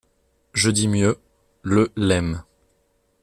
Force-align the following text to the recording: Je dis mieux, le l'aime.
Je 0.53 0.71
dis 0.71 0.87
mieux, 0.87 1.19
le 1.61 1.91
l'aime. 1.95 2.41